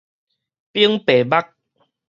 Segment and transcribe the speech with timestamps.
[0.73, 1.29] 翻白眼